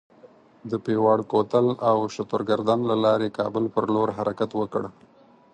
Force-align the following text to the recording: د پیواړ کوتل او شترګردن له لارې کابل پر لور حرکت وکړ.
د 0.71 0.73
پیواړ 0.85 1.19
کوتل 1.31 1.67
او 1.89 1.97
شترګردن 2.15 2.79
له 2.89 2.95
لارې 3.05 3.35
کابل 3.37 3.65
پر 3.75 3.85
لور 3.93 4.09
حرکت 4.17 4.51
وکړ. 4.59 4.83